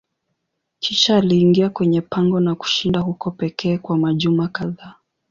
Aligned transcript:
Kisha 0.79 1.15
aliingia 1.17 1.69
kwenye 1.69 2.01
pango 2.01 2.39
na 2.39 2.55
kushinda 2.55 2.99
huko 2.99 3.31
pekee 3.31 3.77
kwa 3.77 3.97
majuma 3.97 4.47
kadhaa. 4.47 4.95